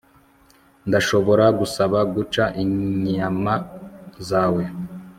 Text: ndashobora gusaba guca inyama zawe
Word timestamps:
ndashobora 0.87 1.45
gusaba 1.59 1.97
guca 2.15 2.43
inyama 2.63 3.53
zawe 4.29 4.63